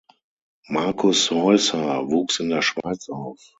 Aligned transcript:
Markus 0.67 1.29
Heusser 1.29 2.09
wuchs 2.09 2.39
in 2.39 2.49
der 2.49 2.63
Schweiz 2.63 3.07
auf. 3.07 3.39